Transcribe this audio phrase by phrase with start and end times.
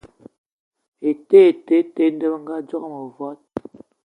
[1.09, 3.39] Ete ete te, dò bëngadzoge mëvòd